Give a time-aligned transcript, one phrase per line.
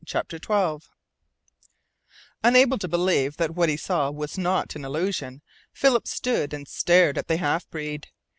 [0.03, 0.89] CHAPTER TWELVE
[2.43, 5.43] Unable to believe that what he saw was not an illusion,
[5.73, 8.07] Philip stood and stared at the half breed.